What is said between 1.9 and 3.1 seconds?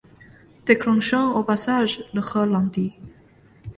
le ralenti.